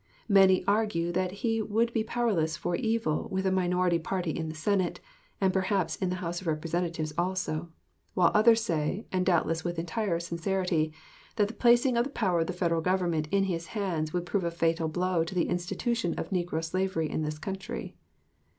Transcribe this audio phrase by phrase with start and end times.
[0.27, 4.55] Many argue that he would be powerless for evil with a minority party in the
[4.55, 4.99] Senate,
[5.39, 7.69] and perhaps in the House of Representatives also;
[8.15, 10.91] while others say, and doubtless with entire sincerity,
[11.35, 14.43] that the placing of the power of the Federal Government in his hands would prove
[14.43, 17.95] a fatal blow to the institution of negro slavery in this country.